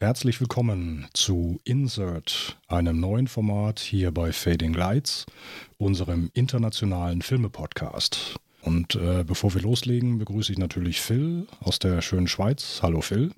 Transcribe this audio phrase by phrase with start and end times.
[0.00, 5.24] Herzlich willkommen zu Insert, einem neuen Format hier bei Fading Lights,
[5.78, 8.34] unserem internationalen Filme-Podcast.
[8.60, 12.80] Und äh, bevor wir loslegen, begrüße ich natürlich Phil aus der schönen Schweiz.
[12.82, 13.32] Hallo Phil.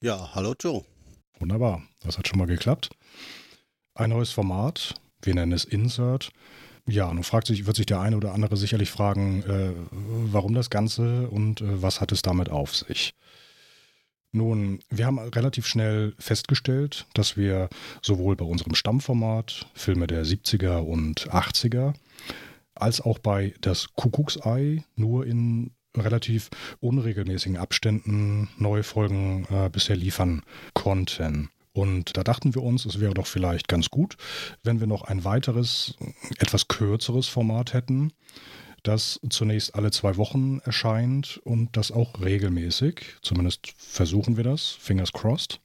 [0.00, 0.84] Ja, hallo Joe.
[1.38, 2.88] Wunderbar, das hat schon mal geklappt.
[3.94, 6.30] Ein neues Format, wir nennen es Insert.
[6.86, 10.70] Ja, nun fragt sich, wird sich der eine oder andere sicherlich fragen, äh, warum das
[10.70, 13.14] Ganze und äh, was hat es damit auf sich?
[14.34, 17.68] Nun, wir haben relativ schnell festgestellt, dass wir
[18.02, 21.94] sowohl bei unserem Stammformat Filme der 70er und 80er
[22.74, 30.42] als auch bei das Kuckucksei nur in relativ unregelmäßigen Abständen neue Folgen äh, bisher liefern
[30.72, 31.50] konnten.
[31.72, 34.16] Und da dachten wir uns, es wäre doch vielleicht ganz gut,
[34.64, 35.94] wenn wir noch ein weiteres,
[36.40, 38.12] etwas kürzeres Format hätten,
[38.84, 43.16] das zunächst alle zwei Wochen erscheint und das auch regelmäßig.
[43.22, 45.60] Zumindest versuchen wir das, fingers crossed.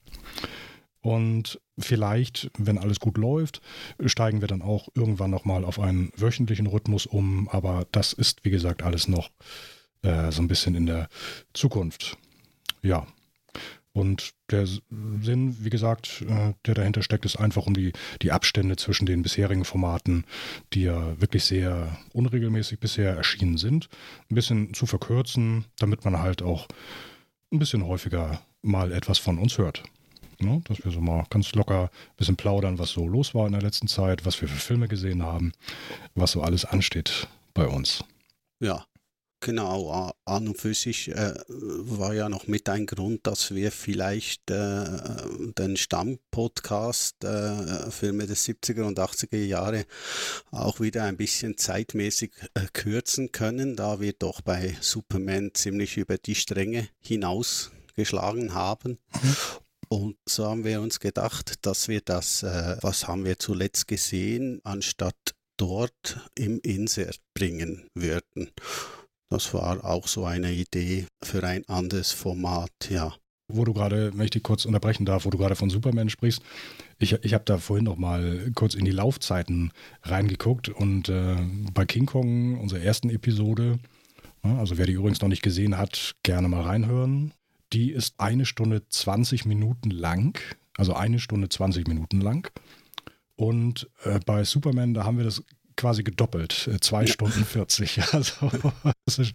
[1.01, 3.61] Und vielleicht, wenn alles gut läuft,
[4.05, 7.47] steigen wir dann auch irgendwann nochmal auf einen wöchentlichen Rhythmus um.
[7.49, 9.29] Aber das ist, wie gesagt, alles noch
[10.01, 11.07] äh, so ein bisschen in der
[11.53, 12.17] Zukunft.
[12.81, 13.05] Ja,
[13.99, 18.77] und der Sinn, wie gesagt, äh, der dahinter steckt, ist einfach um die, die Abstände
[18.77, 20.25] zwischen den bisherigen Formaten,
[20.73, 23.89] die ja wirklich sehr unregelmäßig bisher erschienen sind,
[24.31, 26.67] ein bisschen zu verkürzen, damit man halt auch
[27.51, 29.83] ein bisschen häufiger mal etwas von uns hört.
[30.39, 30.61] Ne?
[30.65, 33.61] Dass wir so mal ganz locker ein bisschen plaudern, was so los war in der
[33.61, 35.51] letzten Zeit, was wir für Filme gesehen haben,
[36.15, 38.03] was so alles ansteht bei uns.
[38.61, 38.85] Ja,
[39.41, 44.51] Genau, an und für sich äh, war ja noch mit ein Grund, dass wir vielleicht
[44.51, 44.85] äh,
[45.57, 49.85] den Stammpodcast äh, Filme des 70er und 80er Jahre
[50.51, 56.17] auch wieder ein bisschen zeitmäßig äh, kürzen können, da wir doch bei Superman ziemlich über
[56.17, 58.97] die Stränge hinausgeschlagen haben.
[59.21, 59.35] Mhm.
[59.87, 64.59] Und so haben wir uns gedacht, dass wir das, äh, was haben wir zuletzt gesehen,
[64.65, 65.15] anstatt
[65.55, 68.51] dort im Insert bringen würden.
[69.29, 73.13] Das war auch so eine Idee für ein anderes Format, ja.
[73.51, 76.41] Wo du gerade, wenn ich dich kurz unterbrechen darf, wo du gerade von Superman sprichst,
[76.99, 79.71] ich, ich habe da vorhin noch mal kurz in die Laufzeiten
[80.03, 81.37] reingeguckt und äh,
[81.73, 83.79] bei King Kong, unserer ersten Episode,
[84.41, 87.33] also wer die übrigens noch nicht gesehen hat, gerne mal reinhören.
[87.73, 90.39] Die ist eine Stunde 20 Minuten lang,
[90.77, 92.51] also eine Stunde 20 Minuten lang.
[93.35, 95.43] Und äh, bei Superman, da haben wir das
[95.79, 96.67] quasi gedoppelt.
[96.67, 97.07] Äh, zwei ja.
[97.07, 98.01] Stunden 40.
[98.11, 98.51] Also
[99.05, 99.33] das ist,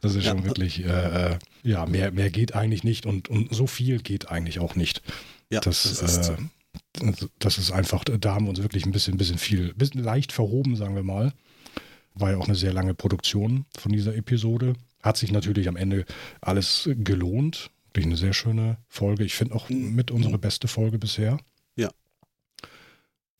[0.00, 0.32] das ist ja.
[0.32, 4.28] schon wirklich, äh, äh, ja, mehr, mehr geht eigentlich nicht und, und so viel geht
[4.28, 5.02] eigentlich auch nicht.
[5.50, 9.16] Ja, das, das ist, äh, das ist einfach, da haben wir uns wirklich ein bisschen,
[9.16, 11.32] bisschen viel, ein bisschen leicht verhoben, sagen wir mal.
[12.14, 14.74] War ja auch eine sehr lange Produktion von dieser Episode.
[15.02, 16.04] Hat sich natürlich am Ende
[16.40, 17.70] alles gelohnt.
[17.88, 19.24] Wirklich eine sehr schöne Folge.
[19.24, 19.94] Ich finde auch mhm.
[19.94, 21.38] mit unsere beste Folge bisher.
[21.76, 21.90] Ja.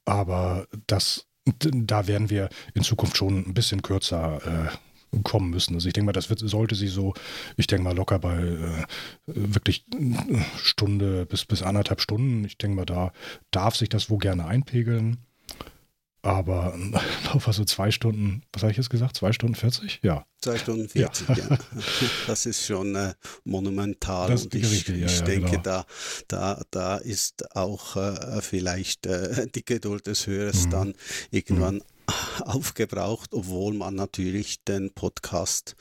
[0.05, 5.75] Aber das da werden wir in Zukunft schon ein bisschen kürzer äh, kommen müssen.
[5.75, 7.15] Also ich denke mal, das wird, sollte sie so,
[7.57, 8.85] ich denke mal locker bei äh,
[9.27, 9.85] wirklich
[10.57, 12.45] Stunde bis, bis anderthalb Stunden.
[12.45, 13.13] Ich denke mal, da
[13.51, 15.19] darf sich das wo gerne einpegeln.
[16.25, 16.75] Aber
[17.33, 19.17] auf so zwei Stunden, was habe ich jetzt gesagt?
[19.17, 20.01] Zwei Stunden 40?
[20.03, 20.25] Ja.
[20.41, 21.37] Zwei Stunden 40, ja.
[21.37, 21.59] ja.
[22.27, 23.13] Das ist schon äh,
[23.45, 24.31] monumental.
[24.31, 25.63] Das und ich, richtig, ja, ich ja, denke, genau.
[25.63, 25.87] da,
[26.29, 30.71] da, da ist auch äh, vielleicht äh, die Geduld des Hörers mhm.
[30.71, 30.95] dann
[31.31, 32.43] irgendwann mhm.
[32.45, 35.77] aufgebraucht, obwohl man natürlich den Podcast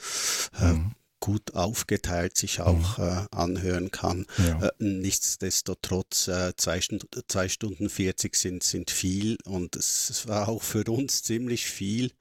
[0.59, 3.03] äh, mhm gut aufgeteilt sich auch mhm.
[3.05, 4.25] äh, anhören kann.
[4.45, 4.67] Ja.
[4.67, 10.49] Äh, nichtsdestotrotz, äh, zwei, Stunden, zwei Stunden 40 sind, sind viel und es, es war
[10.49, 12.11] auch für uns ziemlich viel.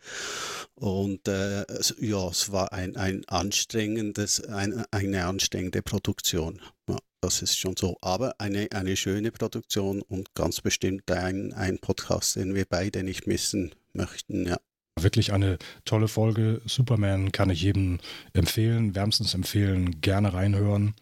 [0.77, 1.65] Und äh,
[1.99, 6.61] ja, es war ein, ein anstrengendes, ein, eine anstrengende Produktion.
[6.89, 7.97] Ja, das ist schon so.
[8.03, 13.27] Aber eine, eine schöne Produktion und ganz bestimmt ein, ein Podcast, den wir beide nicht
[13.27, 14.47] missen möchten.
[14.47, 14.59] Ja.
[15.03, 16.61] Wirklich eine tolle Folge.
[16.67, 17.99] Superman kann ich jedem
[18.33, 20.95] empfehlen, wärmstens empfehlen, gerne reinhören.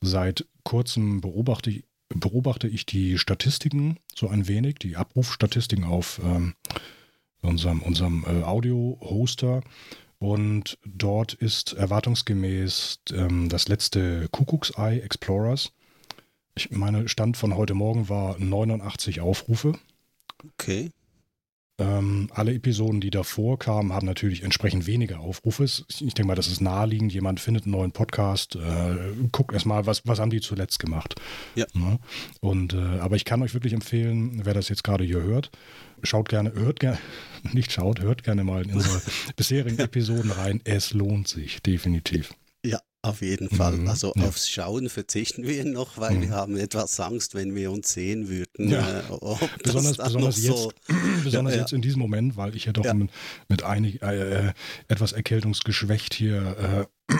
[0.00, 6.54] Seit kurzem beobachte ich, beobachte ich die Statistiken so ein wenig, die Abrufstatistiken auf ähm,
[7.40, 9.62] unserem, unserem äh, Audio-Hoster.
[10.18, 15.72] Und dort ist erwartungsgemäß ähm, das letzte Kuckucksei Explorers.
[16.54, 19.78] Ich meine, Stand von heute Morgen war 89 Aufrufe.
[20.44, 20.90] Okay.
[21.82, 25.64] Ähm, alle Episoden, die davor kamen, haben natürlich entsprechend weniger Aufrufe.
[25.64, 27.12] Ich denke mal, das ist naheliegend.
[27.12, 28.96] Jemand findet einen neuen Podcast, äh,
[29.32, 31.16] guckt erstmal, was, was haben die zuletzt gemacht.
[31.54, 31.66] Ja.
[31.74, 31.98] Ne?
[32.40, 35.50] Und, äh, aber ich kann euch wirklich empfehlen, wer das jetzt gerade hier hört,
[36.02, 36.98] schaut gerne, hört gerne,
[37.52, 39.02] nicht schaut, hört gerne mal in unsere
[39.36, 40.60] bisherigen Episoden rein.
[40.64, 42.34] Es lohnt sich, definitiv.
[43.04, 43.78] Auf jeden Fall.
[43.78, 44.28] Mhm, also ja.
[44.28, 46.22] aufs Schauen verzichten wir noch, weil mhm.
[46.22, 48.70] wir haben etwas Angst, wenn wir uns sehen würden.
[48.70, 49.00] Ja.
[49.00, 50.72] Äh, besonders besonders, jetzt, so,
[51.24, 53.10] besonders ja, jetzt in diesem Moment, weil ich ja doch mit,
[53.48, 54.52] mit einig, äh,
[54.86, 57.14] etwas erkältungsgeschwächt hier äh,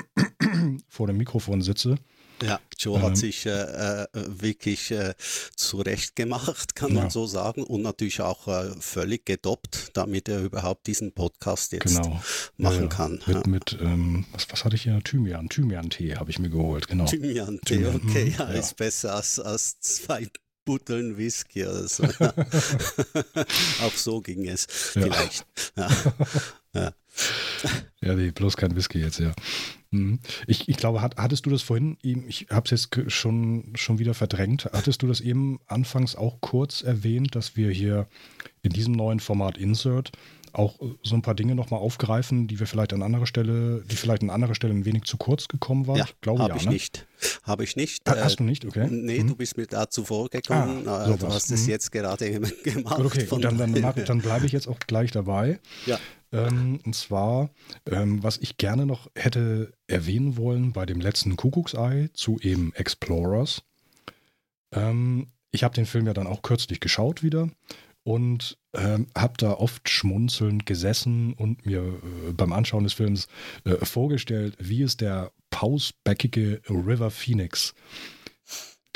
[0.88, 1.96] vor dem Mikrofon sitze.
[2.44, 5.14] Ja, Joe ähm, hat sich äh, äh, wirklich äh,
[5.56, 7.02] zurecht gemacht, kann ja.
[7.02, 12.02] man so sagen, und natürlich auch äh, völlig gedoppt, damit er überhaupt diesen Podcast jetzt
[12.02, 12.20] genau.
[12.56, 13.22] machen ja, kann.
[13.26, 13.42] Mit, ja.
[13.46, 15.00] mit ähm, was, was hatte ich hier?
[15.02, 17.04] Thymian, Thymian-Tee habe ich mir geholt, genau.
[17.06, 20.28] Thymian-Tee, Thymian, okay, mhm, ja, ist besser als, als zwei
[20.64, 22.04] Butteln Whisky oder so.
[23.82, 25.46] Auch so ging es vielleicht.
[25.76, 25.88] Ja.
[26.74, 26.92] ja.
[28.03, 29.32] Ja, nee, bloß kein Whisky jetzt, ja.
[29.91, 30.20] Mhm.
[30.47, 34.14] Ich, ich glaube, hat, hattest du das vorhin, ich habe es jetzt schon, schon wieder
[34.14, 38.09] verdrängt, hattest du das eben anfangs auch kurz erwähnt, dass wir hier
[38.62, 40.12] in diesem neuen Format Insert
[40.52, 44.22] auch so ein paar Dinge nochmal aufgreifen, die wir vielleicht an anderer Stelle, die vielleicht
[44.22, 45.96] an anderer Stelle ein wenig zu kurz gekommen waren?
[45.96, 46.72] Ja, glaube habe ja, ich ne?
[46.72, 47.06] nicht.
[47.43, 48.08] Habe ich nicht.
[48.08, 48.88] Ah, hast du nicht, okay.
[48.90, 49.28] Nee, hm.
[49.28, 50.87] du bist mir da zuvor gekommen.
[50.87, 51.70] Ah, so du hast es hm.
[51.70, 53.00] jetzt gerade gemacht.
[53.00, 55.58] Okay, und dann, dann, dann bleibe ich jetzt auch gleich dabei.
[55.87, 55.99] Ja.
[56.32, 57.50] Ähm, und zwar,
[57.87, 63.62] ähm, was ich gerne noch hätte erwähnen wollen bei dem letzten Kuckucksei zu eben Explorers.
[64.72, 67.50] Ähm, ich habe den Film ja dann auch kürzlich geschaut wieder
[68.04, 73.28] und ähm, habe da oft schmunzelnd gesessen und mir äh, beim Anschauen des Films
[73.64, 77.75] äh, vorgestellt, wie es der pausbäckige River Phoenix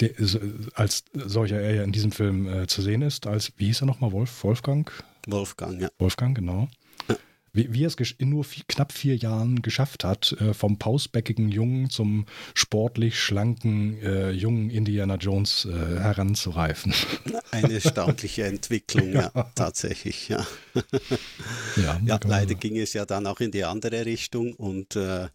[0.01, 0.39] der, äh,
[0.75, 3.87] als solcher er ja in diesem Film äh, zu sehen ist, als, wie hieß er
[3.87, 4.91] nochmal, Wolf, Wolfgang?
[5.27, 5.89] Wolfgang, ja.
[5.99, 6.69] Wolfgang, genau
[7.57, 11.49] wie, wie er es in nur vier, knapp vier Jahren geschafft hat, äh, vom pausbäckigen
[11.49, 16.93] Jungen zum sportlich schlanken äh, jungen Indiana Jones äh, heranzureifen.
[17.51, 20.47] Eine erstaunliche Entwicklung, ja, ja tatsächlich, ja.
[21.77, 25.29] ja, ja leider ging es ja dann auch in die andere Richtung und äh,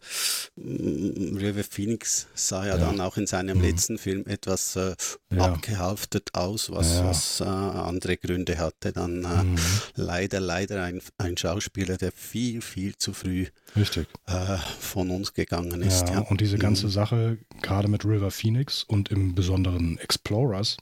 [0.56, 3.64] River Phoenix sah ja, ja, dann auch in seinem mhm.
[3.64, 4.94] letzten Film etwas äh,
[5.36, 8.92] abgehaftet aus, was, was äh, andere Gründe hatte.
[8.92, 9.58] Dann mhm.
[9.96, 14.08] leider, leider ein, ein Schauspieler, der viel, viel zu früh Richtig.
[14.26, 16.08] Äh, von uns gegangen ist.
[16.08, 16.20] Ja, ja.
[16.20, 16.90] Und diese ganze mhm.
[16.90, 20.76] Sache, gerade mit River Phoenix und im Besonderen Explorers,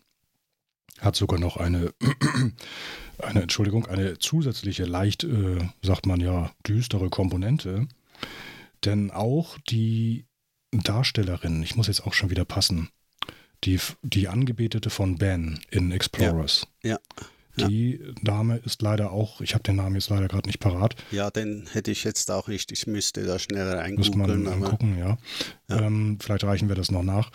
[1.00, 1.94] hat sogar noch eine,
[3.18, 7.88] eine Entschuldigung, eine zusätzliche, leicht, äh, sagt man ja, düstere Komponente.
[8.84, 10.26] Denn auch die
[10.72, 12.90] Darstellerin, ich muss jetzt auch schon wieder passen,
[13.64, 16.66] die, die Angebetete von Ben in Explorers.
[16.82, 16.92] Ja.
[16.92, 17.26] ja.
[17.56, 18.12] Die ja.
[18.22, 20.94] Dame ist leider auch, ich habe den Namen jetzt leider gerade nicht parat.
[21.10, 22.70] Ja, den hätte ich jetzt auch nicht.
[22.72, 24.18] Ich müsste da schneller reingoogeln.
[24.42, 25.18] Müsste man gucken, ja.
[25.68, 25.80] ja.
[25.80, 27.30] Ähm, vielleicht reichen wir das noch nach.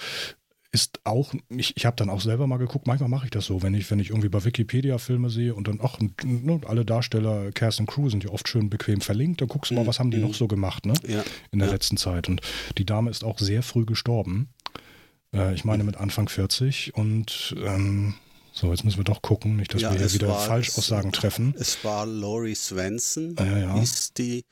[0.72, 3.64] Ist auch, ich, ich habe dann auch selber mal geguckt, manchmal mache ich das so,
[3.64, 7.52] wenn ich, wenn ich irgendwie bei Wikipedia Filme sehe und dann, ach, ne, alle Darsteller,
[7.54, 9.88] Cast and Crew sind ja oft schön bequem verlinkt, dann guckst du mal, mhm.
[9.88, 10.34] was haben die noch mhm.
[10.34, 10.94] so gemacht, ne?
[11.08, 11.24] Ja.
[11.52, 12.28] In der letzten Zeit.
[12.28, 12.42] Und
[12.78, 14.50] die Dame ist auch sehr früh gestorben.
[15.34, 18.16] Äh, ich meine mit Anfang 40 und ähm,
[18.58, 21.20] so, jetzt müssen wir doch gucken, nicht, dass ja, wir hier wieder war, Falschaussagen es,
[21.20, 21.54] treffen.
[21.60, 23.80] Es war Laurie Svensson, ah, ja, ja.
[23.80, 24.46] hieß die,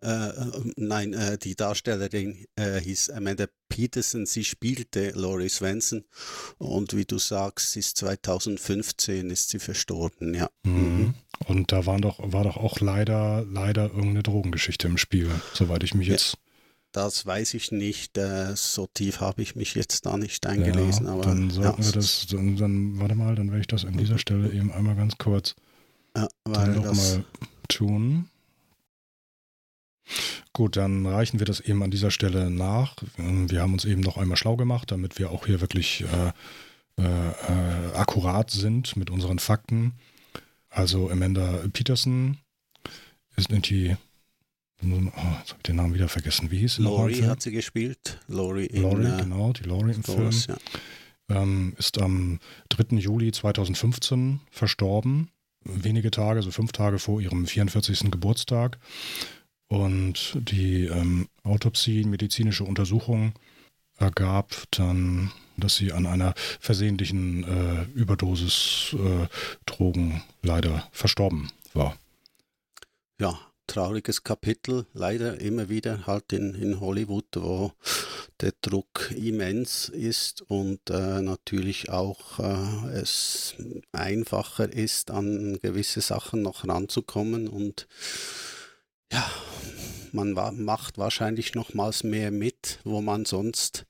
[0.00, 0.28] äh,
[0.74, 6.04] nein, äh, die Darstellerin äh, hieß Amanda Peterson, sie spielte Laurie Svensson
[6.58, 10.50] und wie du sagst, ist 2015 ist sie verstorben, ja.
[10.64, 10.74] Mhm.
[10.74, 11.14] mhm.
[11.46, 15.94] Und da waren doch, war doch auch leider, leider irgendeine Drogengeschichte im Spiel, soweit ich
[15.94, 16.38] mich jetzt
[16.94, 18.16] das weiß ich nicht.
[18.16, 21.06] Äh, so tief habe ich mich jetzt da nicht eingelesen.
[21.06, 21.86] Ja, aber, dann sollten ja.
[21.86, 24.94] wir das, dann, dann, warte mal, dann werde ich das an dieser Stelle eben einmal
[24.94, 25.56] ganz kurz
[26.16, 27.24] ja, dann nochmal
[27.68, 28.28] tun.
[30.52, 32.94] Gut, dann reichen wir das eben an dieser Stelle nach.
[33.18, 37.02] Ähm, wir haben uns eben noch einmal schlau gemacht, damit wir auch hier wirklich äh,
[37.02, 39.94] äh, äh akkurat sind mit unseren Fakten.
[40.70, 42.38] Also Amanda Peterson
[43.36, 43.96] ist die nun,
[44.92, 46.50] oh, jetzt habe ich den Namen wieder vergessen.
[46.50, 48.20] Wie hieß sie Laurie hat sie gespielt.
[48.28, 50.30] Laurie, in, Laurie äh, genau, die Laurie im Film.
[50.48, 50.56] Ja.
[51.30, 52.38] Ähm, ist am
[52.68, 52.96] 3.
[52.96, 55.30] Juli 2015 verstorben.
[55.64, 58.10] Wenige Tage, also fünf Tage vor ihrem 44.
[58.10, 58.78] Geburtstag.
[59.68, 63.32] Und die ähm, Autopsie, medizinische Untersuchung
[63.96, 69.26] ergab dann, dass sie an einer versehentlichen äh, Überdosis äh,
[69.66, 71.96] Drogen leider verstorben war.
[73.20, 77.72] Ja, trauriges Kapitel, leider immer wieder halt in, in Hollywood, wo
[78.40, 83.54] der Druck immens ist und äh, natürlich auch äh, es
[83.92, 87.86] einfacher ist, an gewisse Sachen noch ranzukommen und
[89.12, 89.30] ja,
[90.12, 93.86] man macht wahrscheinlich nochmals mehr mit, wo man sonst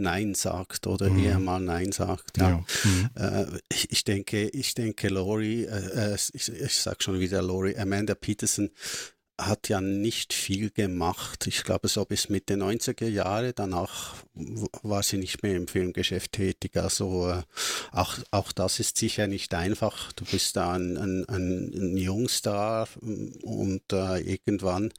[0.00, 1.24] Nein sagt oder mhm.
[1.24, 2.38] eher mal Nein sagt.
[2.38, 2.50] Ja.
[2.50, 2.64] ja.
[2.84, 3.10] Mhm.
[3.14, 7.76] Äh, ich, ich, denke, ich denke, Laurie, äh, äh ich, ich sage schon wieder Laurie,
[7.76, 8.70] Amanda Peterson
[9.40, 11.46] hat ja nicht viel gemacht.
[11.46, 13.52] Ich glaube, so bis Mitte 90er Jahre.
[13.52, 14.14] Danach
[14.82, 16.76] war sie nicht mehr im Filmgeschäft tätig.
[16.76, 17.42] Also äh,
[17.92, 20.12] auch, auch das ist sicher nicht einfach.
[20.12, 24.92] Du bist da ein, ein, ein Jungstar und äh, irgendwann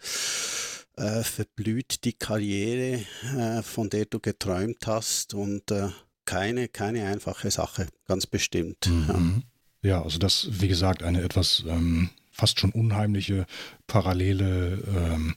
[0.98, 3.04] äh, verblüht die Karriere,
[3.38, 5.90] äh, von der du geträumt hast und äh,
[6.26, 8.88] keine, keine einfache Sache, ganz bestimmt.
[8.88, 9.44] Mhm.
[9.82, 9.90] Ja.
[9.90, 10.04] ja.
[10.04, 13.46] also das, wie gesagt, eine etwas ähm, fast schon unheimliche
[13.88, 15.36] parallele ähm,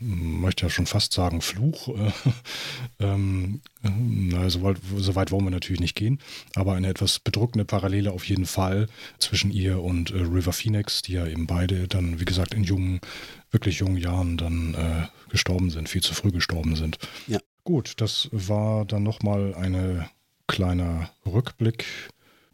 [0.00, 1.88] möchte ja schon fast sagen Fluch.
[3.00, 6.18] ähm, na, so, weit, so weit wollen wir natürlich nicht gehen,
[6.54, 8.88] aber eine etwas bedrückende Parallele auf jeden Fall
[9.18, 13.00] zwischen ihr und äh, River Phoenix, die ja eben beide dann, wie gesagt, in jungen,
[13.50, 16.98] wirklich jungen Jahren dann äh, gestorben sind, viel zu früh gestorben sind.
[17.26, 17.38] Ja.
[17.64, 20.08] Gut, das war dann nochmal ein
[20.46, 21.84] kleiner Rückblick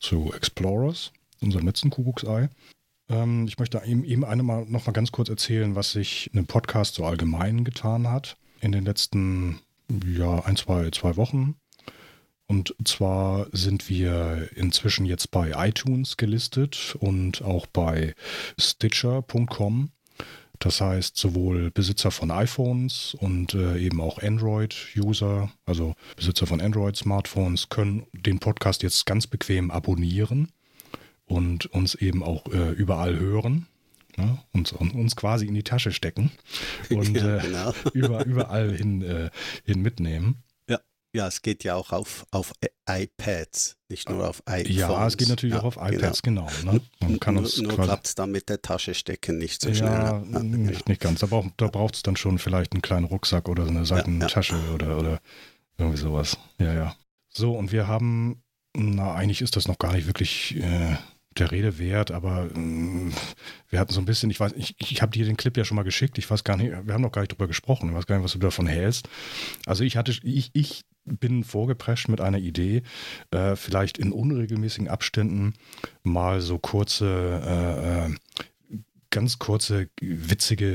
[0.00, 2.48] zu Explorers, unserem letzten Kuckucksei.
[3.08, 6.38] Ähm, ich möchte eben, eben eine mal, noch mal ganz kurz erzählen, was sich in
[6.38, 9.60] einem Podcast so allgemein getan hat in den letzten
[10.06, 11.56] ja, ein, zwei, zwei Wochen.
[12.46, 18.14] Und zwar sind wir inzwischen jetzt bei iTunes gelistet und auch bei
[18.58, 19.90] Stitcher.com.
[20.58, 27.70] Das heißt, sowohl Besitzer von iPhones und äh, eben auch Android-User, also Besitzer von Android-Smartphones,
[27.70, 30.52] können den Podcast jetzt ganz bequem abonnieren
[31.26, 33.66] und uns eben auch äh, überall hören.
[34.16, 34.38] Ne?
[34.52, 36.30] Und, und, uns quasi in die Tasche stecken
[36.88, 37.70] und ja, äh, genau.
[37.70, 39.30] äh, über, überall hin, äh,
[39.64, 40.44] hin mitnehmen.
[40.68, 40.78] Ja.
[41.12, 42.52] ja, es geht ja auch auf, auf
[42.88, 44.76] iPads, nicht nur auf iPhones.
[44.76, 46.48] Ja, es geht natürlich ja, auch auf iPads, genau.
[46.60, 46.80] genau ne?
[47.00, 49.90] Man kann nur nur klappt es dann mit der Tasche stecken nicht so schnell.
[49.90, 51.24] Ja, ja nicht, nicht ganz.
[51.24, 54.96] Aber da braucht es dann schon vielleicht einen kleinen Rucksack oder so eine Seitentasche oder,
[54.96, 55.20] oder
[55.76, 56.38] irgendwie sowas.
[56.58, 56.96] Ja, ja.
[57.30, 58.42] So, und wir haben,
[58.76, 60.96] na, eigentlich ist das noch gar nicht wirklich äh,
[61.38, 63.10] der Rede wert, aber äh,
[63.68, 65.76] wir hatten so ein bisschen, ich weiß, ich, ich habe dir den Clip ja schon
[65.76, 68.06] mal geschickt, ich weiß gar nicht, wir haben noch gar nicht drüber gesprochen, ich weiß
[68.06, 69.08] gar nicht, was du davon hältst.
[69.66, 72.82] Also ich hatte, ich, ich bin vorgeprescht mit einer Idee,
[73.30, 75.54] äh, vielleicht in unregelmäßigen Abständen
[76.02, 78.14] mal so kurze, äh, äh
[79.10, 80.74] ganz kurze, witzige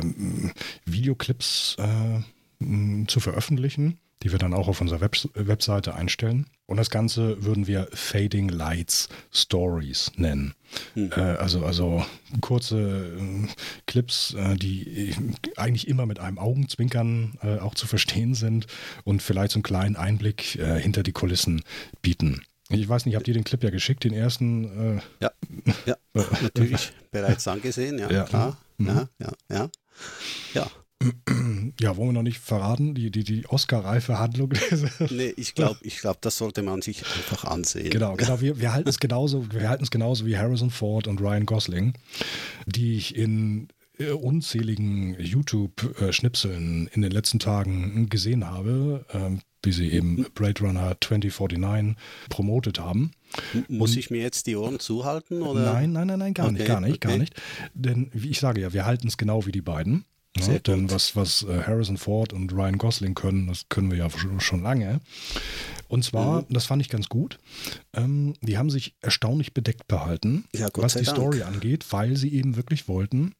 [0.00, 0.52] ähm,
[0.84, 6.46] Videoclips äh, zu veröffentlichen die wir dann auch auf unserer Web Webseite einstellen.
[6.66, 10.54] Und das Ganze würden wir Fading Lights Stories nennen.
[10.94, 11.10] Mhm.
[11.16, 12.04] Äh, also, also
[12.40, 13.48] kurze äh,
[13.86, 15.14] Clips, äh, die
[15.56, 18.66] eigentlich immer mit einem Augenzwinkern äh, auch zu verstehen sind
[19.04, 21.62] und vielleicht so einen kleinen Einblick äh, hinter die Kulissen
[22.02, 22.42] bieten.
[22.68, 24.98] Ich weiß nicht, habt ihr den Clip ja geschickt, den ersten?
[24.98, 25.30] Äh, ja,
[25.86, 25.96] ja
[26.42, 28.24] natürlich bereits angesehen, ja, ja.
[28.24, 28.58] klar.
[28.78, 28.86] Mhm.
[28.86, 29.70] Ja, ja, ja.
[30.54, 30.70] Ja,
[31.80, 34.52] ja, wollen wir noch nicht verraten, die, die, die Oscar-reife Handlung?
[35.10, 37.90] nee, ich glaube, ich glaub, das sollte man sich einfach ansehen.
[37.90, 38.40] Genau, genau.
[38.40, 41.94] Wir, wir halten es genauso, wir halten es genauso wie Harrison Ford und Ryan Gosling,
[42.66, 49.90] die ich in äh, unzähligen YouTube-Schnipseln in den letzten Tagen gesehen habe, ähm, wie sie
[49.90, 51.96] eben Blade Runner 2049
[52.28, 53.12] promotet haben.
[53.68, 55.42] Muss ich mir jetzt die Ohren zuhalten?
[55.42, 55.72] Oder?
[55.72, 57.08] Nein, nein, nein, nein, gar okay, nicht, gar nicht, okay.
[57.08, 57.34] gar nicht.
[57.74, 60.04] Denn wie ich sage ja, wir halten es genau wie die beiden.
[60.38, 64.08] Ja, denn was, was äh, Harrison Ford und Ryan Gosling können, das können wir ja
[64.38, 65.00] schon lange.
[65.88, 66.46] Und zwar, mhm.
[66.50, 67.38] das fand ich ganz gut,
[67.94, 71.16] ähm, die haben sich erstaunlich bedeckt behalten, ja, was die Dank.
[71.16, 73.34] Story angeht, weil sie eben wirklich wollten,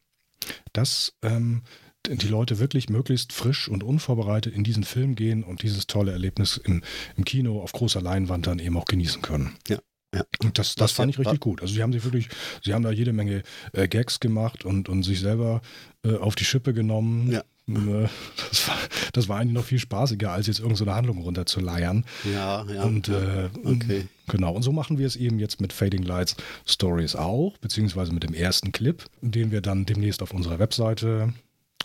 [0.73, 1.63] dass ähm,
[2.07, 6.57] die Leute wirklich möglichst frisch und unvorbereitet in diesen Film gehen und dieses tolle Erlebnis
[6.57, 6.83] im,
[7.17, 9.57] im Kino auf großer Leinwand dann eben auch genießen können.
[9.69, 9.79] Ja.
[10.15, 10.25] Ja.
[10.55, 11.63] Das, das fand ich richtig gut.
[11.63, 12.29] Also sie haben sich wirklich,
[12.63, 15.61] sie haben da jede Menge äh, Gags gemacht und, und sich selber
[16.05, 17.31] äh, auf die Schippe genommen.
[17.31, 17.45] Ja.
[17.69, 18.09] Äh,
[18.51, 18.77] das, war,
[19.13, 22.05] das war eigentlich noch viel spaßiger, als jetzt irgendeine so Handlung runterzuleiern.
[22.33, 22.83] Ja, ja.
[22.85, 23.45] Und ja.
[23.45, 24.09] Äh, okay.
[24.29, 26.37] genau, und so machen wir es eben jetzt mit Fading Lights
[26.67, 31.33] Stories auch, beziehungsweise mit dem ersten Clip, den wir dann demnächst auf unserer Webseite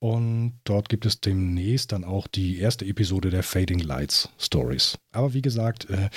[0.00, 4.98] Und dort gibt es demnächst dann auch die erste Episode der Fading Lights Stories.
[5.12, 6.10] Aber wie gesagt, äh,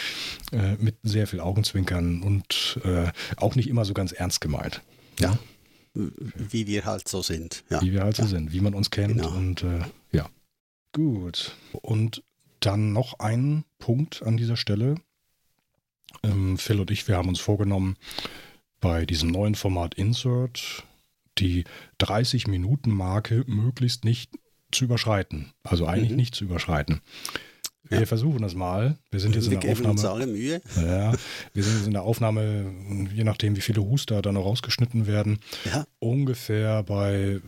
[0.51, 4.81] äh, mit sehr viel Augenzwinkern und äh, auch nicht immer so ganz ernst gemeint.
[5.19, 5.37] Ja.
[5.93, 7.63] Wie wir halt so sind.
[7.69, 7.79] Ja.
[7.83, 8.29] Wie wir halt so ja.
[8.29, 9.17] sind, wie man uns kennt.
[9.17, 9.29] Genau.
[9.29, 9.81] Und äh.
[10.91, 11.55] Gut.
[11.73, 12.23] Und
[12.59, 14.95] dann noch ein Punkt an dieser Stelle.
[16.23, 17.97] Ähm, Phil und ich, wir haben uns vorgenommen,
[18.79, 20.83] bei diesem neuen Format Insert
[21.37, 21.65] die
[21.99, 24.31] 30-Minuten-Marke möglichst nicht
[24.71, 25.53] zu überschreiten.
[25.63, 26.17] Also eigentlich mhm.
[26.17, 27.01] nicht zu überschreiten.
[27.83, 28.97] wir versuchen das mal.
[29.11, 29.91] Wir sind jetzt wir in der Aufnahme.
[29.91, 30.61] Uns alle Mühe.
[30.75, 31.13] Ja,
[31.53, 32.73] wir sind jetzt in der Aufnahme,
[33.13, 35.85] je nachdem, wie viele Huster da noch rausgeschnitten werden, ja.
[35.99, 37.39] ungefähr bei,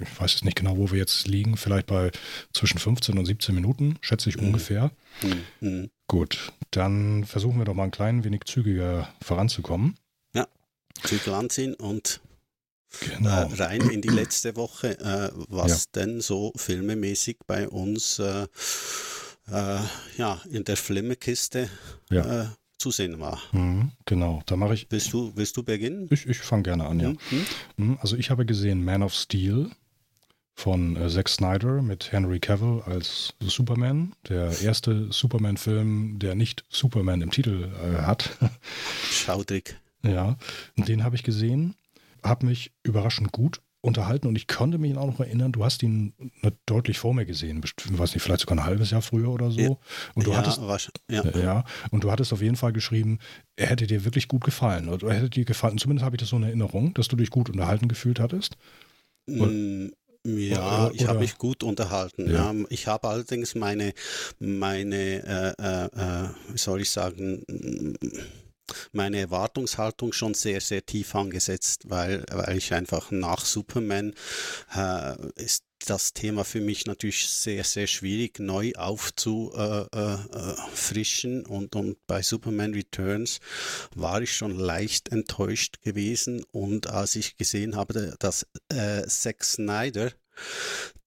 [0.00, 2.10] ich weiß jetzt nicht genau, wo wir jetzt liegen, vielleicht bei
[2.52, 4.48] zwischen 15 und 17 Minuten, schätze ich mhm.
[4.48, 4.90] ungefähr.
[5.60, 5.90] Mhm.
[6.08, 9.96] Gut, dann versuchen wir doch mal ein klein wenig zügiger voranzukommen.
[10.34, 10.46] Ja,
[11.02, 12.20] Zügel anziehen und
[13.00, 13.28] Genau.
[13.28, 16.02] Äh, rein in die letzte Woche, äh, was ja.
[16.02, 18.46] denn so filmemäßig bei uns äh,
[19.50, 19.80] äh
[20.16, 21.68] ja, in der Flimmekiste
[22.10, 22.42] ja.
[22.42, 22.46] Äh,
[22.78, 23.40] zu sehen war.
[23.52, 24.86] Mhm, genau, da mache ich.
[24.90, 26.06] Willst du, willst du beginnen?
[26.10, 27.10] Ich, ich fange gerne an, ja.
[27.10, 27.18] Mhm.
[27.76, 27.98] mhm.
[28.00, 29.70] Also ich habe gesehen Man of Steel
[30.54, 34.14] von äh, Zack Snyder mit Henry Cavill als Superman.
[34.28, 38.38] Der erste Superman-Film, der nicht Superman im Titel äh, hat.
[39.10, 39.76] Schaudrig.
[40.02, 40.36] Ja,
[40.76, 41.74] den habe ich gesehen
[42.24, 46.14] habe mich überraschend gut unterhalten und ich konnte mich auch noch erinnern, du hast ihn
[46.64, 49.60] deutlich vor mir gesehen, weiß nicht, vielleicht sogar ein halbes Jahr früher oder so.
[49.60, 49.76] Ja,
[50.14, 50.60] und du ja, hattest,
[51.10, 51.22] ja.
[51.38, 51.64] ja.
[51.90, 53.18] und du hattest auf jeden Fall geschrieben,
[53.56, 55.76] er hätte dir wirklich gut gefallen oder er hätte dir gefallen.
[55.76, 58.56] Zumindest habe ich das so in Erinnerung, dass du dich gut unterhalten gefühlt hattest.
[59.26, 59.88] Mm,
[60.24, 62.30] ja, ich habe mich gut unterhalten.
[62.30, 62.54] Ja.
[62.70, 63.92] Ich habe allerdings meine,
[64.38, 67.44] meine, äh, äh wie soll ich sagen,
[68.92, 74.14] meine Erwartungshaltung schon sehr, sehr tief angesetzt, weil, weil ich einfach nach Superman
[74.74, 81.76] äh, ist das Thema für mich natürlich sehr, sehr schwierig neu aufzufrischen äh, äh, und,
[81.76, 83.40] und bei Superman Returns
[83.94, 90.12] war ich schon leicht enttäuscht gewesen und als ich gesehen habe, dass äh, Zack Snyder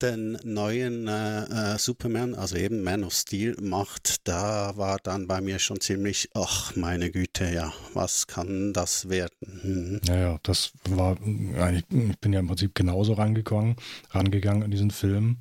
[0.02, 5.42] den neuen äh, äh, Superman, also eben Man of Steel macht, da war dann bei
[5.42, 9.36] mir schon ziemlich, ach meine Güte, ja, was kann das werden?
[9.42, 10.02] Mhm.
[10.06, 13.76] Ja, ja, das war eigentlich, ich bin ja im Prinzip genauso rangegangen,
[14.12, 15.38] rangegangen an diesen Film.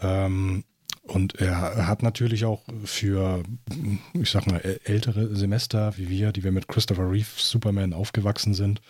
[0.00, 0.64] Ähm,
[1.02, 3.42] und er hat natürlich auch für,
[4.12, 8.80] ich sag mal, ältere Semester wie wir, die wir mit Christopher Reeve Superman aufgewachsen sind,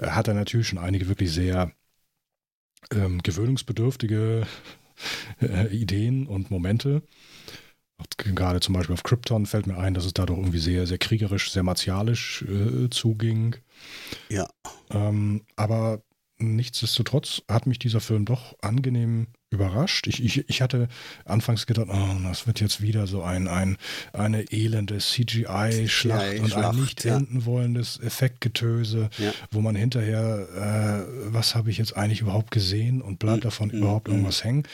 [0.00, 1.72] hat er natürlich schon einige wirklich sehr
[2.92, 4.46] ähm, gewöhnungsbedürftige
[5.40, 7.02] äh, Ideen und Momente.
[8.18, 10.98] Gerade zum Beispiel auf Krypton fällt mir ein, dass es da doch irgendwie sehr, sehr
[10.98, 13.56] kriegerisch, sehr martialisch äh, zuging.
[14.28, 14.48] Ja.
[14.90, 16.02] Ähm, aber
[16.38, 20.06] nichtsdestotrotz hat mich dieser Film doch angenehm überrascht.
[20.06, 20.88] Ich, ich, ich hatte
[21.24, 23.78] anfangs gedacht, oh, das wird jetzt wieder so ein, ein
[24.12, 27.16] eine elende CGI-Schlacht CGI und ein nicht ja.
[27.16, 29.32] enden wollendes Effektgetöse, ja.
[29.50, 33.48] wo man hinterher, äh, was habe ich jetzt eigentlich überhaupt gesehen und bleibt mhm.
[33.48, 33.78] davon mhm.
[33.78, 34.64] überhaupt irgendwas hängen.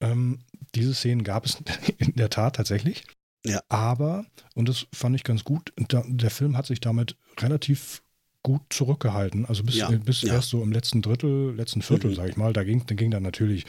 [0.00, 0.40] Ähm,
[0.74, 1.58] diese Szenen gab es
[1.98, 3.04] in der Tat tatsächlich.
[3.44, 3.60] Ja.
[3.68, 8.02] Aber, und das fand ich ganz gut, da, der Film hat sich damit relativ
[8.42, 9.44] gut zurückgehalten.
[9.46, 10.34] Also bis, ja, äh, bis ja.
[10.34, 12.14] erst so im letzten Drittel, letzten Viertel, mhm.
[12.14, 13.66] sag ich mal, da ging, da ging dann natürlich,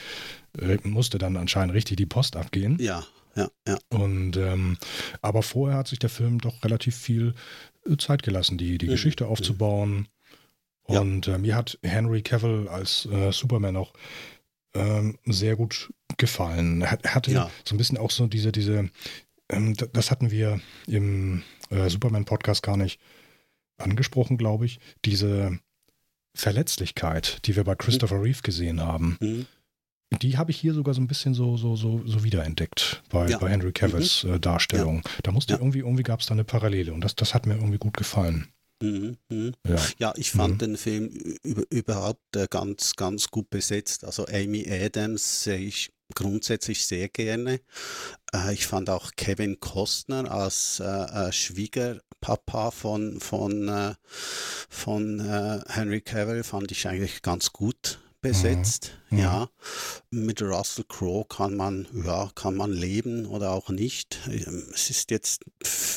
[0.59, 2.77] äh, musste dann anscheinend richtig die Post abgehen.
[2.79, 3.03] Ja,
[3.35, 3.77] ja, ja.
[3.89, 4.77] Und ähm,
[5.21, 7.33] aber vorher hat sich der Film doch relativ viel
[7.85, 8.91] äh, Zeit gelassen, die, die mhm.
[8.91, 10.07] Geschichte aufzubauen.
[10.83, 11.35] Und ja.
[11.35, 13.93] äh, mir hat Henry Cavill als äh, Superman auch
[14.73, 16.81] ähm, sehr gut gefallen.
[16.81, 17.49] Er, hatte ja.
[17.65, 18.89] so ein bisschen auch so diese, diese,
[19.49, 22.99] ähm, das hatten wir im äh, Superman-Podcast gar nicht
[23.83, 25.59] angesprochen, glaube ich, diese
[26.33, 28.23] Verletzlichkeit, die wir bei Christopher mhm.
[28.23, 29.17] Reeve gesehen haben.
[29.19, 29.45] Mhm.
[30.21, 33.37] Die habe ich hier sogar so ein bisschen so, so, so, so wiederentdeckt bei, ja.
[33.37, 34.33] bei Henry Cavills mhm.
[34.33, 35.01] äh, Darstellung.
[35.05, 35.11] Ja.
[35.23, 35.59] Da musste ja.
[35.59, 38.47] irgendwie, irgendwie gab es da eine Parallele und das, das hat mir irgendwie gut gefallen.
[38.81, 39.53] Mhm, mhm.
[39.67, 39.75] Ja.
[39.99, 40.13] ja.
[40.17, 40.57] ich fand mhm.
[40.57, 41.09] den Film
[41.69, 44.03] überhaupt äh, ganz, ganz gut besetzt.
[44.03, 47.61] Also Amy Adams sehe ich grundsätzlich sehr gerne.
[48.33, 53.95] Äh, ich fand auch Kevin Costner als äh, äh Schwiegerpapa von, von,
[54.69, 58.91] von Henry Cavill fand ich eigentlich ganz gut besetzt.
[59.09, 59.17] Mhm.
[59.17, 59.49] Ja,
[60.11, 64.19] mit Russell Crowe kann man, ja, kann man leben oder auch nicht.
[64.27, 65.43] Ähm, es ist jetzt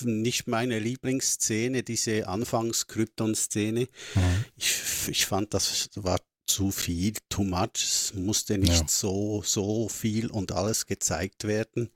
[0.04, 3.88] nicht meine Lieblingsszene, diese Anfangs-Krypton-Szene.
[4.14, 4.44] Mhm.
[4.56, 7.82] Ich, ich fand, das war zu viel, too much.
[7.82, 8.88] Es musste nicht ja.
[8.88, 11.90] so, so viel und alles gezeigt werden.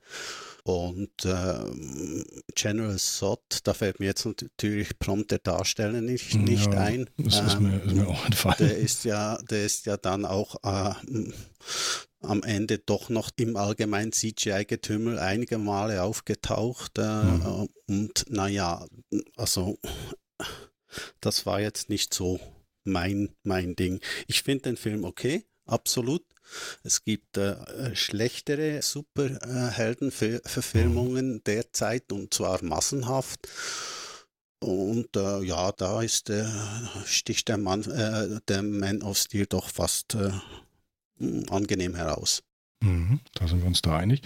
[0.63, 1.59] Und äh,
[2.53, 7.09] General Sott, da fällt mir jetzt natürlich prompt der Darsteller nicht, nicht ja, ein.
[7.17, 8.57] Das ist, mir, ist mir auch entfallen.
[8.59, 10.93] Der ist ja, der ist ja dann auch äh,
[12.21, 16.97] am Ende doch noch im allgemeinen CGI-Getümmel einige Male aufgetaucht.
[16.97, 17.69] Äh, mhm.
[17.87, 18.85] Und naja,
[19.37, 19.79] also
[21.21, 22.39] das war jetzt nicht so
[22.91, 23.99] mein, mein Ding.
[24.27, 26.23] Ich finde den Film okay, absolut.
[26.83, 33.47] Es gibt äh, schlechtere Superheldenverfilmungen äh, derzeit und zwar massenhaft.
[34.59, 36.45] Und äh, ja, da ist äh,
[37.05, 40.31] sticht der Mann, äh, der Man of Steel doch fast äh,
[41.49, 42.43] angenehm heraus.
[42.81, 44.21] Mhm, da sind wir uns da einig.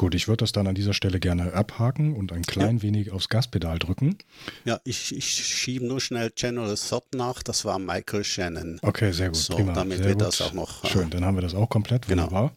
[0.00, 2.82] Gut, ich würde das dann an dieser Stelle gerne abhaken und ein klein ja.
[2.82, 4.16] wenig aufs Gaspedal drücken.
[4.64, 8.78] Ja, ich, ich schiebe nur schnell General Sot nach, das war Michael Shannon.
[8.82, 9.36] Okay, sehr gut.
[9.36, 10.22] So, prima, damit sehr wir gut.
[10.22, 10.84] das auch noch.
[10.86, 12.06] Schön, äh, dann haben wir das auch komplett.
[12.06, 12.26] Genau.
[12.26, 12.52] Wunderbar.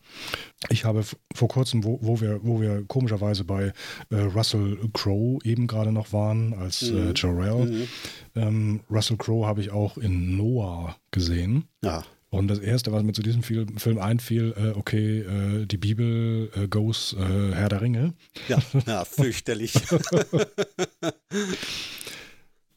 [0.69, 3.73] Ich habe vor kurzem, wo, wo, wir, wo wir komischerweise bei
[4.11, 7.09] äh, Russell Crowe eben gerade noch waren, als äh, mhm.
[7.09, 7.87] äh, Jarrell, mhm.
[8.35, 11.67] ähm, Russell Crowe habe ich auch in Noah gesehen.
[11.83, 12.03] Ja.
[12.33, 16.49] Und das Erste, was mir zu diesem Film, Film einfiel, äh, okay, äh, die Bibel
[16.55, 18.13] äh, goes äh, Herr der Ringe.
[18.47, 19.73] Ja, ja fürchterlich.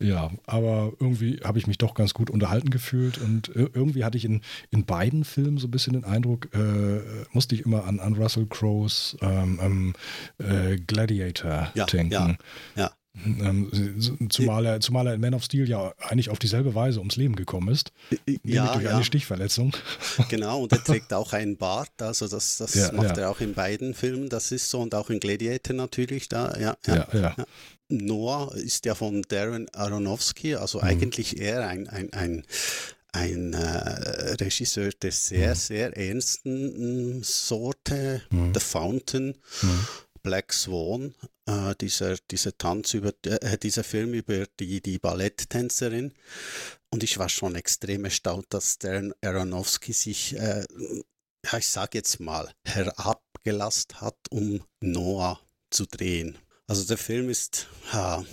[0.00, 4.24] ja, aber irgendwie habe ich mich doch ganz gut unterhalten gefühlt und irgendwie hatte ich
[4.24, 4.40] in,
[4.70, 8.46] in beiden Filmen so ein bisschen den Eindruck, äh, musste ich immer an, an Russell
[8.46, 9.94] Crowes ähm, ähm,
[10.38, 12.38] äh, Gladiator ja, denken.
[12.74, 12.90] Ja, ja.
[13.24, 13.70] Ähm,
[14.28, 17.36] zumal, er, zumal er in Man of Steel ja eigentlich auf dieselbe Weise ums Leben
[17.36, 17.92] gekommen ist.
[18.42, 18.94] Ja, durch ja.
[18.94, 19.72] eine Stichverletzung.
[20.28, 23.54] Genau, und er trägt auch einen Bart, also das, das ja, macht er auch in
[23.54, 26.76] beiden Filmen, das ist so, und auch in Gladiator natürlich da, ja.
[26.86, 27.36] ja, ja.
[27.88, 30.84] Noah ist ja von Darren Aronofsky, also mhm.
[30.84, 32.44] eigentlich eher ein, ein, ein
[33.14, 35.54] ein äh, Regisseur der sehr, mhm.
[35.54, 38.52] sehr ernsten Sorte, mhm.
[38.52, 39.86] The Fountain, mhm.
[40.24, 41.14] Black Swan,
[41.46, 46.14] äh, dieser, dieser Tanz über, äh, dieser Film über die, die Balletttänzerin.
[46.90, 50.64] Und ich war schon extrem erstaunt, dass der Aronofsky sich, äh,
[51.44, 55.38] ja, ich sage jetzt mal, herabgelasst hat, um Noah
[55.70, 56.38] zu drehen.
[56.66, 58.24] Also der Film ist, ja,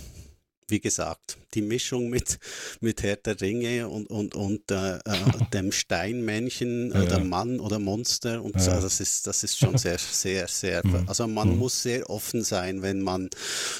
[0.68, 2.38] wie gesagt, die Mischung mit,
[2.80, 5.00] mit Herr der Ringe und, und, und äh, äh
[5.52, 8.60] dem Steinmännchen ja, oder Mann oder Monster und ja.
[8.60, 11.08] so, das ist, das ist schon sehr, sehr, sehr, mhm.
[11.08, 11.58] also man mhm.
[11.58, 13.30] muss sehr offen sein, wenn man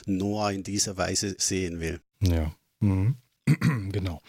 [0.06, 2.00] Noah in dieser Weise sehen will.
[2.20, 3.16] Ja, mhm.
[3.92, 4.20] genau.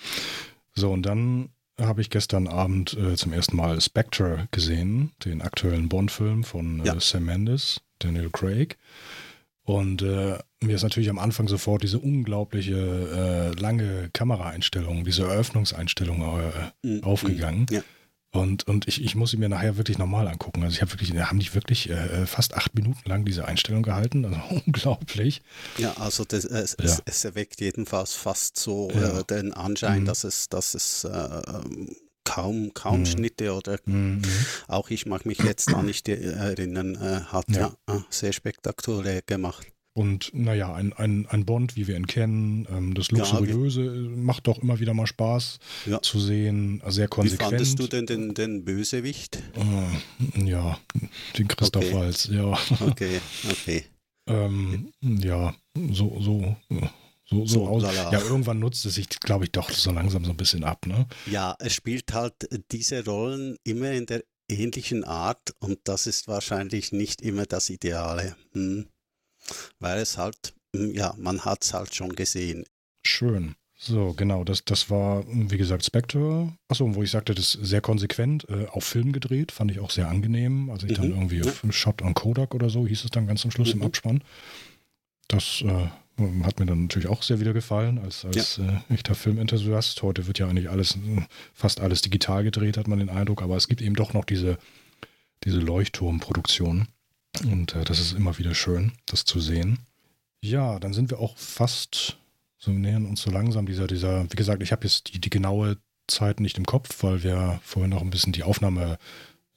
[0.76, 5.89] So, und dann habe ich gestern Abend äh, zum ersten Mal Spectre gesehen, den aktuellen
[5.89, 7.00] Bond-Film von äh, ja.
[7.00, 8.78] Sam Mendes, Daniel Craig.
[9.63, 16.21] Und äh, mir ist natürlich am Anfang sofort diese unglaubliche äh, lange Kameraeinstellung, diese Eröffnungseinstellung
[16.21, 17.04] äh, mhm.
[17.04, 17.65] aufgegangen.
[17.69, 17.82] Ja.
[18.34, 20.63] Und, und ich, ich muss sie mir nachher wirklich nochmal angucken.
[20.63, 24.26] Also ich habe wirklich, haben die wirklich äh, fast acht Minuten lang diese Einstellung gehalten.
[24.26, 25.43] Also unglaublich.
[25.78, 26.86] Ja, also das, es, ja.
[26.86, 29.19] Es, es, erweckt jedenfalls fast so ja.
[29.19, 30.06] äh, den Anschein, mhm.
[30.06, 31.41] dass es, dass es äh,
[32.23, 33.06] kaum, kaum mhm.
[33.06, 34.23] Schnitte oder mhm.
[34.67, 37.76] auch ich mag mich jetzt da nicht erinnern, äh, hat ja.
[37.88, 39.73] ja sehr spektakulär gemacht.
[39.95, 44.47] Und naja, ein, ein, ein Bond, wie wir ihn kennen, ähm, das Luxuriöse ja, macht
[44.47, 46.01] doch immer wieder mal Spaß ja.
[46.01, 47.51] zu sehen, sehr konsequent.
[47.51, 49.38] Wie fandest du denn den, den Bösewicht?
[49.53, 50.79] Äh, ja,
[51.38, 51.93] den Christoph okay.
[51.93, 52.58] Walz, ja.
[52.82, 53.86] Okay, okay.
[54.27, 55.53] ähm, ja,
[55.91, 56.89] so, so, so,
[57.25, 57.84] so, so aus.
[57.84, 61.08] Ja, irgendwann nutzt es sich, glaube ich, doch so langsam so ein bisschen ab, ne?
[61.27, 62.34] Ja, es spielt halt
[62.71, 68.36] diese Rollen immer in der ähnlichen Art und das ist wahrscheinlich nicht immer das Ideale.
[68.53, 68.88] Hm
[69.79, 72.65] weil es halt, hm, ja, man hat es halt schon gesehen.
[73.03, 73.56] Schön.
[73.86, 76.53] So, genau, das, das war, wie gesagt, Spectre.
[76.69, 79.89] Achso, wo ich sagte, das ist sehr konsequent äh, auf Film gedreht, fand ich auch
[79.89, 80.69] sehr angenehm.
[80.69, 81.01] Also ich mhm.
[81.01, 81.45] dann irgendwie ja.
[81.45, 83.82] auf Shot on Kodak oder so, hieß es dann ganz zum Schluss mhm.
[83.82, 84.23] im Abspann.
[85.27, 85.89] Das äh,
[86.43, 88.84] hat mir dann natürlich auch sehr wieder gefallen, als, als ja.
[88.89, 90.01] äh, echter Filmenthusiast.
[90.01, 90.97] Heute wird ja eigentlich alles,
[91.53, 94.58] fast alles digital gedreht, hat man den Eindruck, aber es gibt eben doch noch diese,
[95.43, 96.88] diese Leuchtturmproduktion.
[97.41, 99.80] Und äh, das ist immer wieder schön, das zu sehen.
[100.41, 102.17] Ja, dann sind wir auch fast,
[102.58, 105.78] so nähern uns so langsam dieser, dieser, wie gesagt, ich habe jetzt die, die genaue
[106.08, 108.98] Zeit nicht im Kopf, weil wir vorhin noch ein bisschen die Aufnahme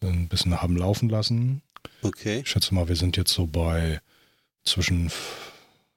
[0.01, 1.63] äh, ein bisschen haben laufen lassen.
[2.03, 2.41] Okay.
[2.41, 4.01] Ich schätze mal, wir sind jetzt so bei
[4.65, 5.11] zwischen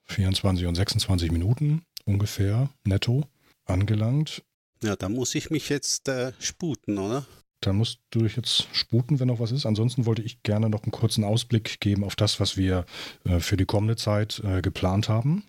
[0.06, 3.28] 24 und 26 Minuten ungefähr netto
[3.66, 4.44] angelangt.
[4.84, 7.26] Ja, da muss ich mich jetzt äh, sputen, oder?
[7.62, 9.66] Dann musst du dich jetzt sputen, wenn noch was ist.
[9.66, 12.86] Ansonsten wollte ich gerne noch einen kurzen Ausblick geben auf das, was wir
[13.26, 15.44] äh, für die kommende Zeit äh, geplant haben.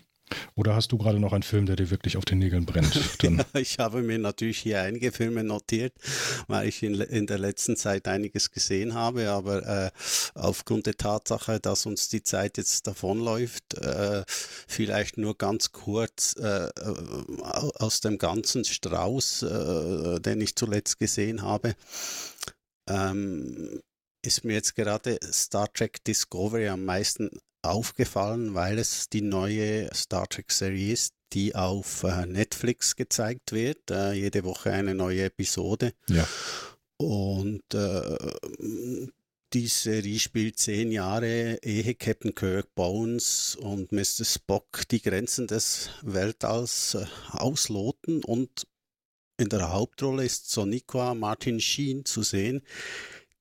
[0.55, 2.93] Oder hast du gerade noch einen Film, der dir wirklich auf den Nägeln brennt?
[3.21, 5.93] ja, ich habe mir natürlich hier einige Filme notiert,
[6.47, 9.91] weil ich in, in der letzten Zeit einiges gesehen habe, aber äh,
[10.35, 16.69] aufgrund der Tatsache, dass uns die Zeit jetzt davonläuft, äh, vielleicht nur ganz kurz äh,
[17.79, 21.75] aus dem ganzen Strauß, äh, den ich zuletzt gesehen habe.
[22.89, 23.81] Ähm,
[24.23, 27.29] ist mir jetzt gerade Star Trek Discovery am meisten
[27.61, 33.91] aufgefallen, weil es die neue Star Trek-Serie ist, die auf äh, Netflix gezeigt wird.
[33.91, 35.93] Äh, jede Woche eine neue Episode.
[36.07, 36.27] Ja.
[36.97, 38.17] Und äh,
[39.53, 44.23] die Serie spielt zehn Jahre, ehe Captain Kirk, Bones und Mr.
[44.23, 48.23] Spock die Grenzen des Weltalls äh, ausloten.
[48.23, 48.67] Und
[49.37, 52.61] in der Hauptrolle ist Soniqua Martin Sheen zu sehen,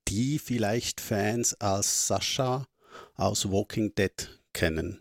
[0.08, 2.66] die vielleicht Fans als Sascha
[3.14, 5.00] aus Walking Dead kennen.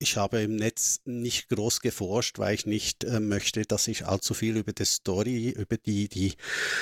[0.00, 4.32] Ich habe im Netz nicht groß geforscht, weil ich nicht äh, möchte, dass ich allzu
[4.32, 6.34] viel über die Story, über die, die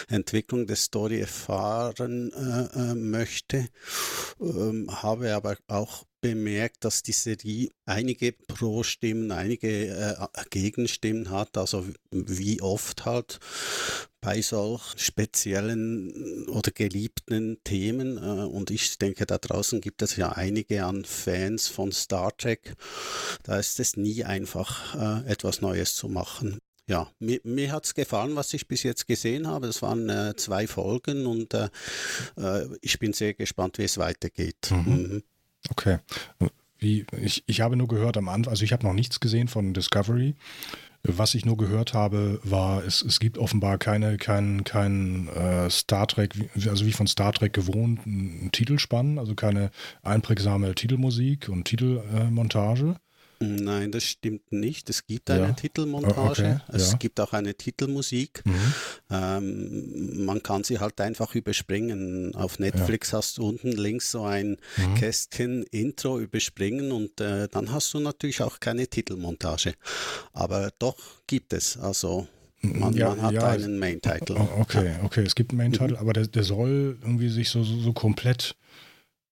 [0.09, 3.69] Entwicklung der Story erfahren äh, äh möchte.
[4.39, 11.87] Ähm, habe aber auch bemerkt, dass die Serie einige Pro-Stimmen, einige äh, Gegenstimmen hat, also
[12.11, 13.39] wie oft halt
[14.21, 18.17] bei solch speziellen oder geliebten Themen.
[18.17, 22.75] Äh, und ich denke, da draußen gibt es ja einige an Fans von Star Trek.
[23.45, 26.59] Da ist es nie einfach, äh, etwas Neues zu machen
[26.89, 29.67] ja, mir, mir hat es gefallen, was ich bis jetzt gesehen habe.
[29.67, 31.69] Es waren äh, zwei Folgen und äh,
[32.37, 34.71] äh ich bin sehr gespannt, wie es weitergeht.
[34.71, 34.77] Mhm.
[34.79, 35.23] Mhm.
[35.71, 35.99] Okay.
[36.79, 39.73] Wie, ich, ich habe nur gehört am Anfang, also ich habe noch nichts gesehen von
[39.73, 40.35] Discovery.
[41.03, 46.09] Was ich nur gehört habe, war, es, es gibt offenbar keine, kein, kein äh, Star
[46.09, 46.35] Trek,
[46.69, 49.71] also wie von Star Trek gewohnt, einen Titelspann, also keine
[50.03, 52.97] einprägsame Titelmusik und Titelmontage.
[53.39, 54.89] Nein, das stimmt nicht.
[54.89, 55.53] Es gibt eine ja.
[55.53, 56.77] Titelmontage, okay.
[56.77, 56.97] es ja.
[56.97, 58.43] gibt auch eine Titelmusik.
[58.45, 58.75] Mhm.
[59.11, 62.35] Ähm, man kann sie halt einfach überspringen.
[62.35, 63.19] Auf Netflix ja.
[63.19, 64.95] hast du unten links so ein mhm.
[64.95, 69.75] Kästchen Intro überspringen und äh, dann hast du natürlich auch keine Titelmontage.
[70.33, 70.97] Aber doch
[71.27, 71.77] gibt es.
[71.77, 72.27] Also
[72.63, 74.37] man, man hat einen Main-Title.
[74.59, 75.97] Okay, okay, es gibt einen Main-Title, mhm.
[75.97, 78.57] aber der, der soll irgendwie sich so, so, so komplett